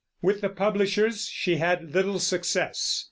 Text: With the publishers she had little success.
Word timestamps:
With 0.19 0.41
the 0.41 0.49
publishers 0.49 1.27
she 1.29 1.57
had 1.57 1.93
little 1.93 2.17
success. 2.17 2.99